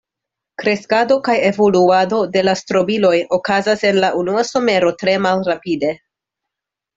Kreskado 0.61 1.17
kaj 1.27 1.35
evoluado 1.49 2.21
de 2.35 2.43
la 2.47 2.55
strobiloj 2.61 3.13
okazas 3.39 3.85
en 3.91 4.01
la 4.05 4.11
unua 4.23 4.47
somero 4.53 4.93
tre 5.03 5.15
malrapide. 5.27 5.93